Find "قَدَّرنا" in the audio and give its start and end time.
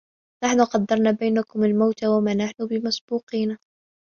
0.63-1.11